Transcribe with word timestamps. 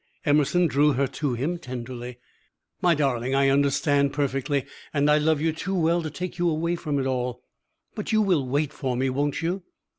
Emerson 0.25 0.65
drew 0.65 0.93
her 0.93 1.05
to 1.05 1.35
him 1.35 1.59
tenderly. 1.59 2.17
"My 2.81 2.95
darling, 2.95 3.35
I 3.35 3.49
understand 3.49 4.13
perfectly, 4.13 4.65
and 4.91 5.11
I 5.11 5.19
love 5.19 5.39
you 5.39 5.53
too 5.53 5.75
well 5.75 6.01
to 6.01 6.09
take 6.09 6.39
you 6.39 6.49
away 6.49 6.75
from 6.75 6.97
it 6.97 7.05
all; 7.05 7.43
but 7.93 8.11
you 8.11 8.19
will 8.23 8.47
wait 8.47 8.73
for 8.73 8.97
me, 8.97 9.11
won't 9.11 9.43
you?" 9.43 9.61